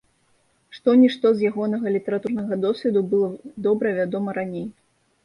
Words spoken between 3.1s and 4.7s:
было добра вядома раней.